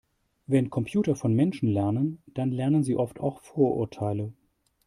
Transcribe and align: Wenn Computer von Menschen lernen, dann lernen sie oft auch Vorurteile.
Wenn 0.47 0.71
Computer 0.71 1.15
von 1.15 1.35
Menschen 1.35 1.69
lernen, 1.69 2.23
dann 2.25 2.49
lernen 2.49 2.83
sie 2.83 2.95
oft 2.97 3.19
auch 3.19 3.43
Vorurteile. 3.43 4.33